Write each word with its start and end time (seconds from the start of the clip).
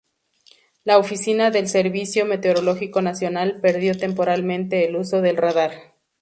La 0.83 0.97
oficina 0.97 1.51
del 1.51 1.67
Servicio 1.67 2.25
Meteorológico 2.25 3.03
Nacional 3.03 3.59
perdió 3.61 3.95
temporalmente 3.95 4.87
el 4.89 4.95
uso 4.95 5.21
del 5.21 5.37
radar. 5.37 5.93